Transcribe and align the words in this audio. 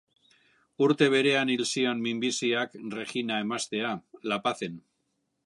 Urte 0.85 1.09
berean 1.15 1.51
hil 1.55 1.63
zion 1.67 2.01
minbiziak 2.07 2.75
Regina 2.97 3.39
emaztea, 3.45 3.93
La 4.33 4.41
Pazen. 4.49 4.83